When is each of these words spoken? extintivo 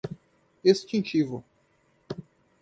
extintivo 0.63 1.43